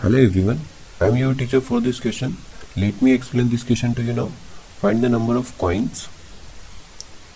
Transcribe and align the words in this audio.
Hello 0.00 0.16
everyone, 0.16 0.60
I 1.00 1.06
am 1.08 1.16
your 1.16 1.34
teacher 1.34 1.60
for 1.60 1.80
this 1.80 1.98
question. 1.98 2.36
Let 2.76 3.02
me 3.02 3.12
explain 3.12 3.48
this 3.48 3.64
question 3.64 3.94
to 3.94 4.02
you 4.02 4.12
now. 4.12 4.26
Find 4.80 5.02
the 5.02 5.08
number 5.08 5.34
of 5.36 5.48
coins 5.58 6.06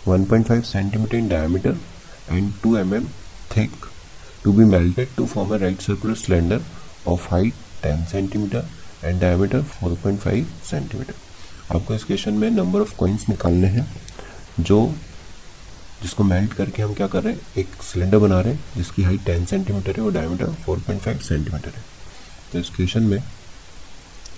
1.5 0.05 0.65
centimeter 0.65 1.17
in 1.17 1.29
diameter 1.29 1.75
and 2.29 2.53
2 2.63 2.75
mm 2.83 3.09
thick 3.51 3.73
to 4.45 4.53
be 4.53 4.65
melted 4.65 5.09
to 5.17 5.27
form 5.27 5.51
a 5.51 5.59
right 5.59 5.83
circular 5.83 6.15
cylinder 6.15 6.61
of 7.05 7.27
height 7.27 7.55
10 7.83 8.07
centimeter 8.07 8.65
and 9.03 9.19
diameter 9.19 9.63
4.5 9.63 10.53
centimeter. 10.73 11.15
आपको 11.75 11.95
इस 11.95 12.05
question 12.05 12.35
में 12.35 12.51
number 12.51 12.81
of 12.81 12.97
coins 12.99 13.29
निकालने 13.29 13.69
हैं 13.79 13.87
जो 14.61 14.79
जिसको 16.03 16.25
melt 16.25 16.53
करके 16.61 16.83
हम 16.83 16.95
क्या 16.95 17.07
कर 17.07 17.23
रहे 17.23 17.33
हैं 17.33 17.63
एक 17.63 17.83
सिलेंडर 17.83 18.19
बना 18.27 18.41
रहे 18.41 18.53
हैं 18.53 18.75
जिसकी 18.77 19.03
हाइट 19.03 19.31
10 19.31 19.49
सेंटीमीटर 19.51 19.97
है 19.97 20.05
और 20.05 20.13
डायमीटर 20.13 20.55
4.5 20.69 21.23
सेंटीमीटर 21.29 21.69
है 21.69 21.91
तो 22.53 22.59
इस 22.59 22.71
क्वेश्चन 22.71 23.03
में 23.03 23.23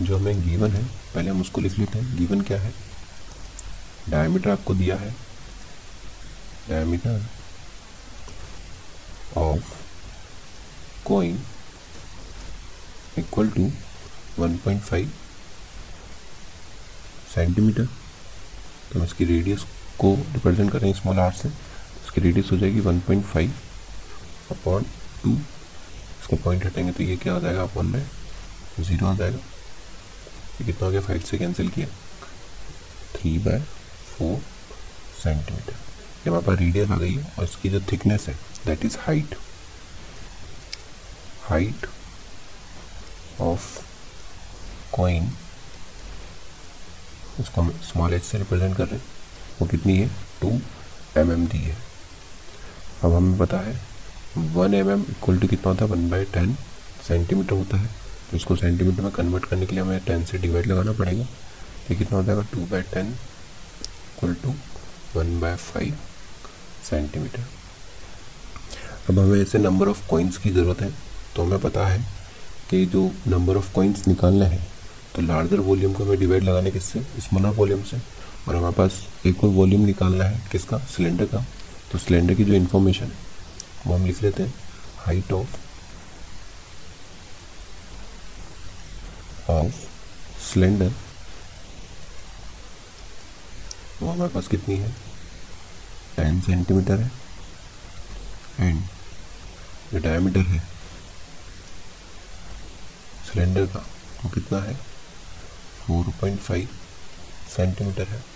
जो 0.02 0.16
हमें 0.16 0.42
गिवन 0.42 0.70
है, 0.70 0.84
पहले 1.14 1.30
हम 1.30 1.41
उसको 1.41 1.60
लिख 1.60 1.78
लेते 1.78 1.98
हैं। 1.98 2.16
गिवन 2.16 2.41
क्या 2.41 2.59
है? 2.60 2.72
डायमीटर 4.09 4.50
आपको 4.50 4.74
दिया 4.74 4.96
है। 4.96 5.10
Diameter 6.69 7.27
of 9.36 9.72
coin 11.05 11.41
equal 13.19 13.48
to 13.48 13.70
1.5 14.41 15.08
centimetre 17.34 17.84
तो 17.84 18.98
हम 18.98 19.05
इसकी 19.05 19.24
रेडियस 19.24 19.64
को 19.98 20.14
रिप्रेजेंट 20.14 20.70
करें 20.72 20.92
स्मॉल 20.94 21.19
आर 21.19 21.33
से। 21.33 21.48
इसकी 21.48 22.20
रेडियस 22.20 22.50
हो 22.52 22.56
जाएगी 22.58 22.80
1.5 22.83 23.50
अपॉन 24.50 24.83
टू 25.22 25.36
इसका 26.24 26.37
पॉइंट 26.45 26.64
हटेंगे 26.66 26.92
तो 26.92 27.02
ये 27.02 27.16
क्या 27.16 27.34
आ 27.34 27.38
जाएगा? 27.38 27.62
आप 27.62 27.77
वन 27.77 27.87
में 27.87 28.06
ज़ीरो 28.80 29.06
आ 29.06 29.14
जाएगा। 29.14 29.37
ये 29.37 30.64
कितना 30.66 30.84
हो 30.84 30.91
गया? 30.91 31.00
फाइव 31.00 31.20
से 31.20 31.39
कैंसिल 31.39 31.69
किया। 31.69 31.86
थ्री 33.14 33.36
बाय 33.39 33.61
फोर 33.61 34.39
सेंटीमीटर 35.22 35.72
ये 35.72 36.28
हमारे 36.28 36.47
पास 36.47 36.58
रेडियस 36.58 36.91
आ 36.91 36.97
गई 36.97 37.14
है 37.14 37.33
और 37.39 37.44
इसकी 37.44 37.69
जो 37.70 37.81
थिकनेस 37.92 38.27
है 38.28 38.34
that 38.66 38.84
is 38.84 38.97
height 39.00 39.34
height 41.42 41.86
of 43.42 43.62
coin 44.92 45.31
उसको 47.41 47.61
हम 47.61 47.70
स्मॉल 47.84 48.14
एच 48.14 48.22
से 48.25 48.38
रिप्रेजेंट 48.38 48.77
कर 48.77 48.86
रहे 48.86 48.98
हैं। 48.98 49.05
वो 49.61 49.66
कितनी 49.69 49.97
है? 49.98 50.09
टू 50.41 50.61
एम 51.20 51.47
दी 51.47 51.59
है। 51.59 51.77
अब 53.05 53.12
हमें 53.12 53.38
पता 53.38 53.59
है 53.59 53.81
one 54.36 54.74
M 54.74 54.90
M 54.90 55.00
equal 55.10 55.38
to 55.38 55.48
कितना 55.48 55.70
होता 55.70 55.84
है? 55.84 55.90
वन 55.90 56.08
बाई 56.10 56.24
टेन 56.34 56.54
सेंटीमीटर 57.08 57.52
होता 57.52 57.77
है। 57.77 57.86
तो 58.30 58.36
इसको 58.36 58.56
सेंटीमीटर 58.56 59.02
में 59.02 59.10
कन्वर्ट 59.12 59.44
करने 59.44 59.66
के 59.66 59.74
लिए 59.74 59.84
हमें 59.84 60.00
टेन 60.06 60.24
से 60.24 60.38
डिवाइड 60.38 60.66
लगाना 60.66 60.92
पड़ेगा। 60.92 61.24
तो 61.88 61.94
कितना 61.96 62.18
हो? 62.18 62.24
जाएगा 62.24 62.42
two 62.52 62.60
by 62.66 62.82
ten 62.94 63.06
equal 63.06 64.34
to 64.42 64.54
one 65.16 65.38
by 65.41 65.54
five 65.56 65.96
centimetre 66.91 67.44
अब 69.10 69.18
हमें 69.18 69.41
ऐसे 69.42 69.58
नंबर 69.58 69.88
ऑफ़ 69.88 70.06
कॉइन्स 70.10 70.36
की 70.36 70.50
ज़रूरत 70.50 70.80
है। 70.80 70.91
तो 71.36 71.42
हमें 71.42 71.58
पता 71.60 71.86
है 71.86 71.98
कि 72.70 72.84
जो 72.86 73.10
नंबर 73.28 73.56
ऑफ़ 73.56 73.72
कॉइन्स 73.74 74.06
निकालना 74.08 74.46
है 74.46 74.62
तो 75.14 75.22
लार्जर 75.22 75.60
वॉल्यूम 75.60 75.92
को 75.92 76.04
हमें 76.04 76.19
डिवाइड 76.19 76.42
लगाने 76.42 76.70
किससे? 76.70 77.00
स्मॉलर 77.20 77.54
वॉल्यूम 77.56 77.82
से। 77.82 77.96
और 78.48 78.56
हमारे 78.56 78.74
पास 78.74 79.00
एक 79.26 79.44
और 79.44 79.50
वॉल्यूम 79.50 79.84
निकालना 79.86 80.24
है 80.24 80.42
किसका? 80.52 80.78
सिलेंडर 80.78 81.24
का। 81.24 81.44
तो 81.92 81.98
सिलेंडर 81.98 82.34
की 82.34 82.44
जो 82.44 82.54
इन्फॉर्मेशन 82.54 83.04
है 83.04 83.22
वो 83.86 83.94
हम 83.94 84.06
लिख 84.06 84.22
लेते 84.22 84.42
हैं। 84.42 84.54
हाइट 84.98 85.32
ऑफ़ 85.32 85.56
ऑफ़ 89.50 89.74
सिलेंडर 90.42 90.92
वो 94.02 94.10
हमारे 94.10 94.32
पास 94.32 94.48
कितनी 94.48 94.76
है? 94.76 94.91
टेन 96.16 96.41
सेंटीमीटर 96.41 97.00
है। 97.00 97.10
एंड 98.60 98.82
जो 99.92 99.98
डायमीटर 99.98 100.41
है 100.41 100.59
सिलेंडर 103.25 103.66
का 103.66 103.86
वो 104.25 104.30
कितना 104.30 104.59
है? 104.59 104.75
फोर 105.86 106.12
पॉइंट 106.20 106.41
फाइव 106.41 106.69
सेंटीमीटर 107.56 108.09
है। 108.09 108.34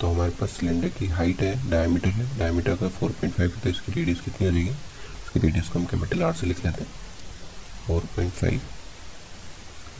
तो 0.00 0.10
हमारे 0.10 0.30
पास 0.40 0.50
सिलेंडर 0.50 0.88
की 0.98 1.06
हाइट 1.08 1.40
है 1.42 1.70
डायमीटर 1.70 2.08
है। 2.10 2.38
डायमीटर 2.38 2.76
का 2.76 2.88
4.5 2.98 3.38
है 3.40 3.48
तो 3.48 3.68
इसकी 3.68 3.92
रेडियस 3.92 4.20
कितनी 4.20 4.46
आ 4.46 4.50
जाएगी? 4.50 4.70
इसकी 4.70 5.40
रेडियस 5.40 5.68
को 5.68 5.78
हम 5.78 5.84
कैपिटल 5.86 6.22
आर 6.22 6.32
से 6.34 6.46
लिख 6.46 6.64
लेते 6.64 6.84
हैं। 6.84 6.90
4.5 7.88 8.60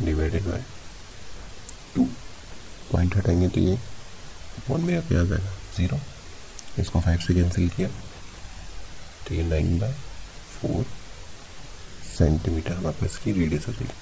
डिवाइडेड 0.04 0.44
बाय 0.44 0.64
टू 1.94 2.04
पॉइंट 2.92 3.16
हटाएँगे 3.16 3.48
तो 3.48 3.60
ये 3.60 3.78
वन 4.70 4.80
में 4.80 5.00
क्या 5.08 5.20
आ 5.20 5.24
जाएगा 5.24 5.50
ज़ीरो 5.76 5.98
इसको 6.78 7.00
फाइव 7.00 7.18
से 7.20 7.34
कैंसिल 7.34 7.68
किया 7.76 7.88
तो 9.28 9.34
ये 9.34 9.42
नाइन 9.42 9.78
बाय 9.78 9.92
फोर 10.60 10.84
सेंटीमीटर 12.16 12.72
हमारे 12.72 12.96
पास 13.00 13.10
इसकी 13.10 13.32
रेडियस 13.32 13.66
हो 13.68 13.72
जाएगी 13.72 13.92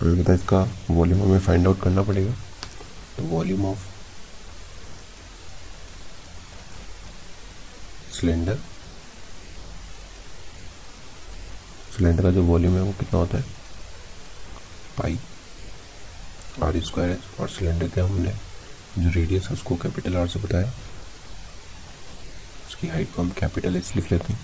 अभी 0.00 0.22
बता 0.22 0.34
इसका 0.34 0.68
वॉल्यूम 0.90 1.22
हमें 1.22 1.38
फाइंड 1.40 1.66
आउट 1.66 1.80
करना 1.82 2.02
पड़ेगा 2.02 2.32
तो 3.16 3.22
वॉल्यूम 3.28 3.64
ऑफ़ 3.66 3.95
सिलेंडर। 8.16 8.58
सिलेंडर 11.96 12.22
का 12.22 12.30
जो 12.30 12.42
वॉल्यूम 12.42 12.74
है 12.74 12.82
वो 12.82 12.92
कितना 12.92 13.18
होता 13.18 13.38
है? 13.38 13.44
पाई। 14.98 15.18
आर 16.62 16.80
स्क्वायर 16.80 17.10
है 17.10 17.18
और 17.40 17.48
सिलेंडर 17.48 17.88
के 17.88 18.00
हमने 18.00 18.32
जो 18.98 19.10
रेडियस 19.10 19.46
है 19.46 19.52
उसको 19.52 19.76
कैपिटल 19.76 20.16
आर 20.16 20.28
से 20.28 20.38
बताया। 20.38 20.72
उसकी 22.68 22.88
हाइट 22.88 23.14
को 23.14 23.22
हम 23.22 23.30
कैपिटल 23.30 23.76
एच 23.76 23.92
लिख 23.96 24.12
लेते 24.12 24.32
हैं। 24.32 24.40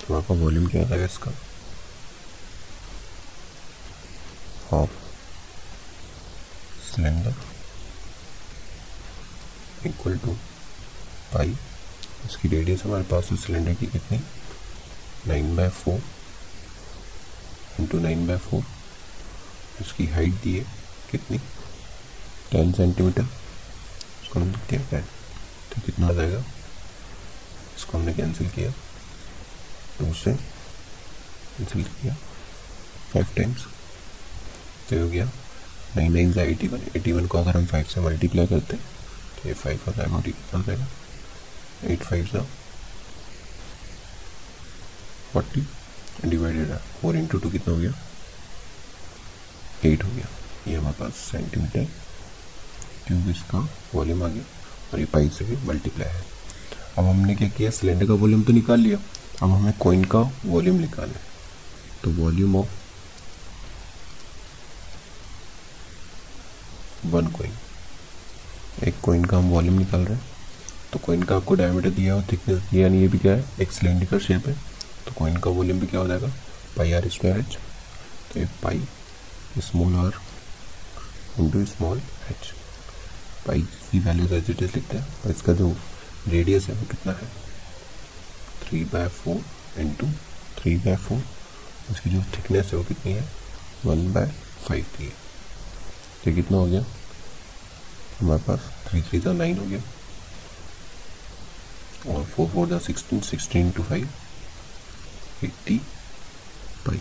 तो 0.00 0.14
आपका 0.14 0.34
वॉल्यूम 0.34 0.66
क्या 0.66 0.82
आएगा 0.82 1.04
इसका 1.04 1.30
half 4.70 4.90
cylinder 6.84 7.34
equal 9.86 10.18
to 10.18 10.32
pi. 11.34 11.56
इसकी 12.26 12.48
रेडियस 12.48 12.82
हमारे 12.84 13.04
पास 13.10 13.28
है 13.30 13.36
सिलेंडर 13.36 13.74
की 13.74 13.86
कितनी? 13.86 14.18
Nine 15.28 15.56
by 15.56 15.68
four 15.68 16.00
into 17.80 17.98
nine 18.00 18.26
by 18.26 18.38
four 18.38 18.64
इसकी 19.80 20.06
हाइट 20.12 20.34
दी 20.42 20.56
है 20.56 20.64
कितनी? 21.10 21.38
टेन 22.52 22.72
सेंटीमीटर 22.72 23.22
इसको 23.22 24.40
हम 24.40 24.46
लिख 24.46 24.68
दिया 24.70 24.80
टेन 24.90 25.02
तो 25.72 25.80
कितना 25.86 26.08
आ 26.08 26.12
जाएगा? 26.12 26.44
इसको 27.76 27.98
हमने 27.98 28.12
कैंसिल 28.14 28.48
किया। 28.50 28.70
टू 29.98 30.12
से 30.14 30.34
कैंसिल 30.34 31.82
किया। 31.82 32.14
फाइव 33.12 33.26
टाइम्स 33.36 33.66
तो 34.90 35.00
हो 35.00 35.08
गया 35.08 35.24
नाइन 35.96 36.12
नाइन 36.12 36.32
से 36.32 36.42
एटी 36.50 36.68
वन 36.68 36.80
एटी 36.96 37.12
वन 37.12 37.26
को 37.26 37.38
अगर 37.38 37.56
हम 37.56 37.66
फाइव 37.66 37.84
से 37.94 38.00
मल्टीप्लाई 38.00 38.46
करते 38.46 38.76
हैं 38.76 38.84
तो 39.36 39.48
ये 39.48 39.54
फाइव 39.54 39.80
का 39.86 39.92
टाइम 39.92 40.20
कितना 40.20 40.58
हो 40.58 40.64
जाएगा 40.64 40.86
एट 41.84 42.02
फाइव 42.02 42.26
सा 42.26 42.40
फोर्टी 45.32 45.66
डिवाइडेड 46.24 46.70
है 46.70 46.78
फोर 47.00 47.16
इंटू 47.16 47.38
टू 47.38 47.50
कितना 47.50 47.74
हो 47.74 47.80
गया? 47.80 47.92
एट 49.84 50.04
हो 50.04 50.08
गया। 50.08 50.28
ये 50.68 50.76
हमारे 50.76 50.94
पास 51.00 51.12
सेंटीमीटर 51.30 51.84
क्योंकि 53.06 53.30
इसका 53.30 53.58
वॉल्यूम 53.94 54.22
आ 54.22 54.28
गया 54.28 54.42
और 54.92 54.98
ये 55.00 55.04
पाई 55.04 55.28
से 55.28 55.44
भी 55.44 55.56
मल्टीप्लाई 55.66 56.08
है। 56.08 56.24
अब 56.98 57.04
हमने 57.04 57.34
क्या 57.34 57.48
किया? 57.48 57.70
सिलेंडर 57.70 58.06
का 58.06 58.14
वॉल्यूम 58.14 58.42
तो 58.42 58.52
निकाल 58.52 58.80
लिया। 58.80 58.98
अब 59.42 59.50
हमें 59.50 59.72
कोइन 59.78 60.04
का 60.04 60.20
वॉल्यूम 60.44 60.76
निकालना 60.76 61.14
है। 61.14 61.28
तो 62.02 62.10
वॉल्यूम 62.12 62.56
ऑफ़ 62.56 62.78
वन 67.06 67.26
कोइन 67.26 67.52
एक 68.84 69.00
कोइन 69.00 69.24
का 69.24 69.36
हम 69.38 69.50
वॉल्यूम 69.50 69.78
निकाल 69.78 70.00
रहे 70.00 70.16
हैं। 70.16 70.28
तो 70.92 70.98
कोइन 70.98 71.22
का 71.22 71.36
आपको 71.36 71.54
डायमीटर 71.54 71.90
दिया 71.90 72.14
हो 72.14 72.22
थिकनेस 72.32 72.62
दिया 72.70 72.88
नहीं 72.88 73.00
ये 73.00 73.08
भी 73.08 73.18
क्या 73.18 73.32
है? 73.32 73.44
एक 73.60 73.72
सिलेंडिकल 73.72 74.18
शेप 74.18 74.46
है। 74.48 74.54
तो 75.06 75.12
कोइन 75.18 75.36
का 75.36 75.50
वॉल्यूम 75.50 75.80
भी 75.80 75.86
क्या 75.86 76.00
हो 76.00 76.06
जाएगा? 76.08 76.28
पाई 76.76 76.92
आर 76.92 77.08
स्क्वायर 77.08 77.38
एच 77.38 77.56
तो 78.32 78.40
ये 78.40 78.46
pi 78.62 78.82
small 79.60 79.94
R 79.96 80.20
into 81.40 81.64
small 81.66 81.98
H 82.30 82.52
pi 83.46 83.62
की 83.90 83.98
वैल्यू 83.98 84.26
एज 84.36 84.50
इट 84.50 84.62
लिखते 84.62 84.96
हैं। 84.96 85.06
और 85.24 85.30
इसका 85.30 85.52
जो 85.52 85.74
रेडियस 86.28 86.66
है 86.68 86.74
वो 86.74 86.86
कितना 86.90 87.12
है? 87.12 87.28
Three 88.62 88.84
by 88.84 89.08
four 89.08 89.80
into 89.80 90.06
three 90.58 90.76
by 90.76 90.96
four 90.96 91.22
उसकी 91.90 92.10
जो 92.10 92.22
थिकनेस 92.36 92.70
है 92.72 92.78
वो 92.78 92.84
कितनी 92.84 93.12
है? 93.12 93.24
वन 93.84 94.12
बाय 94.12 94.26
फाइव 94.66 94.84
की 94.96 95.04
है। 95.04 95.12
तो 96.24 96.34
कितना 96.34 96.58
हो 96.58 96.66
गया? 96.66 96.84
हमारे 98.20 98.42
पास 98.42 98.70
थ्री 98.86 99.02
थ्री 99.02 99.20
का 99.20 99.32
नाइन 99.32 99.58
हो 99.58 99.64
गया। 99.66 99.80
और 102.08 102.24
four 102.26 102.48
four 102.50 102.68
the 102.68 102.80
sixteen 102.80 103.20
sixteen 103.30 103.70
two 103.72 103.82
five 103.82 104.08
eighty 105.44 105.78
pi 106.86 107.00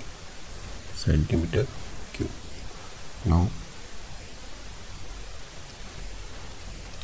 centimeter 1.00 1.66
cube. 2.14 2.32
Now, 3.26 3.48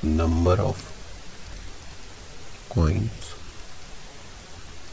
number 0.03 0.55
of 0.61 0.81
coins 2.69 3.29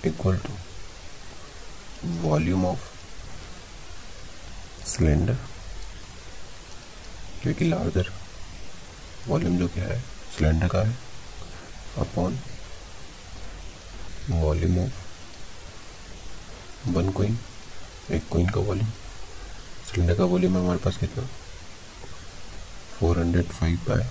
equal 0.05 0.39
to 0.47 0.53
volume 2.23 2.65
of 2.67 2.89
cylinder 4.85 5.37
जो 7.45 7.53
कि 7.55 7.65
लार्जर 7.65 8.11
वॉल्यूम 9.29 9.59
जो 9.59 9.69
क्या 9.75 9.85
है 9.85 9.99
सिलेंडर 10.37 10.69
का 10.69 10.83
है 10.83 10.97
upon 12.01 12.39
volume 14.31 14.79
of 14.79 14.93
one 16.89 17.11
coin 17.11 17.39
एक 18.11 18.29
कोइन 18.29 18.49
का 18.49 18.61
वॉल्यूम 18.61 18.89
सिलेंडर 19.89 20.15
का 20.15 20.25
वॉल्यूम 20.25 20.57
है 20.57 20.61
हमारे 20.63 20.79
पास 20.79 20.97
कितना? 20.97 21.25
Four 22.99 23.19
hundred 23.19 23.47
five 23.47 23.79
by 23.89 24.07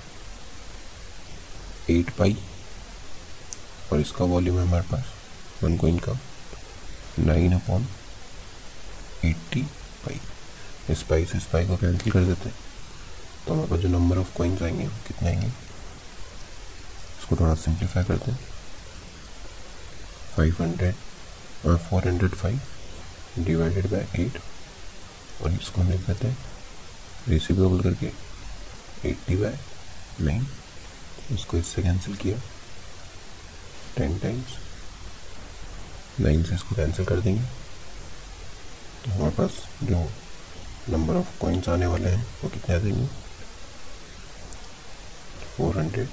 eight 1.90 2.10
pi 2.10 2.38
और 3.94 4.00
इसका 4.00 4.26
वॉल्यूम 4.26 4.58
है 4.60 4.68
हमारे 4.68 4.84
पास 4.84 5.06
वन 5.64 5.78
कोइन 5.78 6.00
का 6.00 6.20
नाइन 7.20 7.54
अपॉन 7.54 7.88
एट्टी 9.26 9.62
पाई 10.06 10.20
इस 10.90 11.04
पाई 11.04 11.26
से 11.26 11.38
इस 11.38 11.44
पाई 11.44 11.68
को 11.68 11.78
कैंसिल 11.78 12.12
कर 12.12 12.24
देते 12.24 12.50
हैं। 12.50 12.56
तो 13.48 13.54
हमारे 13.54 13.70
पास 13.70 13.80
जो 13.80 13.88
नंबर 13.88 14.18
ऑफ़ 14.18 14.38
कॉइन्स 14.38 14.62
आएँगे 14.62 14.86
कितने 15.08 15.30
आएँगे? 15.30 15.48
इसको 15.48 17.36
थोड़ा 17.36 17.56
सिंप्लीफाई 17.56 18.04
करते 18.04 18.32
हैं। 18.32 18.40
फाइव 20.36 20.62
हंड्रेड 20.62 20.96
और 21.66 21.78
four 21.90 22.08
hundred 22.08 22.36
five 22.36 23.44
divided 23.46 23.88
by 23.92 24.24
eight 24.24 24.40
और 25.42 25.52
इसको 25.52 25.84
लिख 25.84 26.08
देते 26.08 26.28
हैं 26.28 26.38
रेसिपेबल 27.28 27.82
करके 27.84 28.12
एट्टी 29.10 29.36
बाय 29.36 29.58
नाइन 30.22 30.48
इसको 31.32 31.58
इससे 31.58 31.82
कैंसिल 31.84 32.16
किया। 32.16 32.38
टेन 33.98 34.18
टाइम्स 34.20 34.58
नाइन 36.20 36.44
से 36.44 36.56
इसको 36.56 36.76
कैंसिल 36.76 37.06
कर 37.06 37.20
देंगे। 37.22 37.42
तो 39.04 39.12
हमारे 39.12 39.32
पास 39.36 39.62
जो 39.84 40.10
नंबर 40.90 41.16
ऑफ़ 41.16 41.38
कॉइन्स 41.42 41.70
आने 41.70 41.86
वाले 41.86 42.10
हैं, 42.10 42.26
वो 42.44 42.50
कितने 42.50 42.76
आ 42.76 42.80
देंगे 42.80 43.08
फोर 45.58 45.78
हंड्रेड 45.78 46.08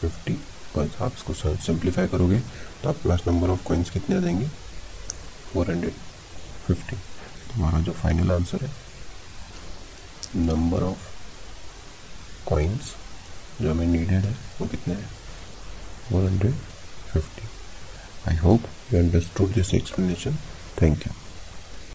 फिफ्टी 0.00 0.38
कॉइन्स 0.74 1.00
आप 1.02 1.12
इसको 1.16 1.34
सिंप्लीफाई 1.34 2.06
करोगे 2.08 2.38
तो 2.82 2.88
आपके 2.88 3.08
पास 3.08 3.22
नंबर 3.26 3.48
ऑफ़ 3.50 3.62
कॉइन्स 3.64 3.90
कितने 3.90 4.16
आ 4.16 4.20
जाएँगे? 4.20 4.48
फोर 5.52 5.70
हंड्रेड 5.70 5.94
फिफ्टी 6.66 6.96
तुम्हारा 7.52 7.80
जो 7.80 7.92
फाइनल 7.92 8.32
आंसर 8.32 8.64
है 8.64 8.70
नंबर 10.36 10.82
ऑफ़ 10.82 11.06
कॉइन्स 12.48 12.94
जो 13.60 13.70
हमें 13.70 13.86
नीडेड 13.86 14.24
है, 14.24 14.36
वो 14.60 14.66
कितने 14.66 14.94
हैं? 14.94 15.08
Four 16.08 16.24
hundred 16.24 16.54
fifty 17.12 17.48
I 18.30 18.36
hope 18.36 18.60
you 18.92 18.98
understood 18.98 19.52
this 19.54 19.74
explanation 19.74 20.36
thank 20.82 21.06
you 21.06 21.12